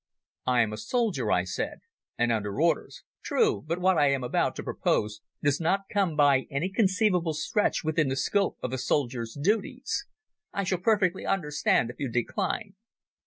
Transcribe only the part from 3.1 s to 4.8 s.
"True; but what I am about to